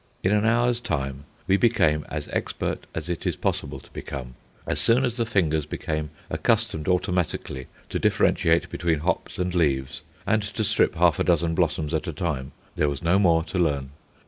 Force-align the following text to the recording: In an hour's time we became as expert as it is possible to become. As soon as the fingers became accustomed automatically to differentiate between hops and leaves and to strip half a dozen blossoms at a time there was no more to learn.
In 0.23 0.31
an 0.31 0.47
hour's 0.47 0.79
time 0.81 1.25
we 1.45 1.57
became 1.57 2.07
as 2.09 2.27
expert 2.29 2.87
as 2.95 3.07
it 3.07 3.27
is 3.27 3.35
possible 3.35 3.79
to 3.79 3.91
become. 3.93 4.33
As 4.65 4.79
soon 4.79 5.05
as 5.05 5.15
the 5.15 5.27
fingers 5.27 5.67
became 5.67 6.09
accustomed 6.27 6.87
automatically 6.87 7.67
to 7.89 7.99
differentiate 7.99 8.71
between 8.71 9.01
hops 9.01 9.37
and 9.37 9.53
leaves 9.53 10.01
and 10.25 10.41
to 10.41 10.63
strip 10.63 10.95
half 10.95 11.19
a 11.19 11.23
dozen 11.23 11.53
blossoms 11.53 11.93
at 11.93 12.07
a 12.07 12.13
time 12.13 12.51
there 12.75 12.89
was 12.89 13.03
no 13.03 13.19
more 13.19 13.43
to 13.43 13.59
learn. 13.59 13.91